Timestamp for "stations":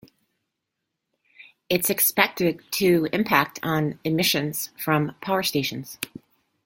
5.43-5.99